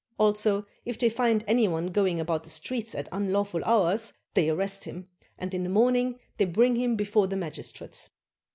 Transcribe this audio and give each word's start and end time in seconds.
Also 0.17 0.65
if 0.83 0.97
they 0.97 1.09
find 1.09 1.43
any 1.47 1.67
one 1.67 1.91
going 1.91 2.19
about 2.19 2.43
the 2.43 2.49
streets 2.49 2.95
at 2.95 3.07
unlawful 3.11 3.63
hours, 3.65 4.13
they 4.33 4.49
arrest 4.49 4.85
him, 4.85 5.07
and 5.37 5.53
in 5.53 5.61
the 5.61 5.69
morning 5.69 6.17
they 6.37 6.45
bring 6.45 6.75
him 6.75 6.95
before 6.95 7.27
the 7.27 7.35
magistrates. 7.37 8.09